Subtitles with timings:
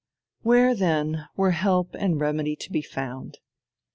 [0.41, 3.37] Where, then, were help and a remedy to be found?